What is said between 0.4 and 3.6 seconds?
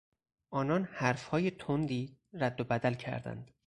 آنان حرفهای تندی ردوبدل کردند.